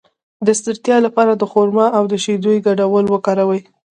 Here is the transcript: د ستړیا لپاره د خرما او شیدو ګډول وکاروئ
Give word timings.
د 0.45 0.47
ستړیا 0.59 0.97
لپاره 1.05 1.31
د 1.35 1.43
خرما 1.51 1.85
او 1.97 2.03
شیدو 2.23 2.51
ګډول 2.65 3.05
وکاروئ 3.09 3.61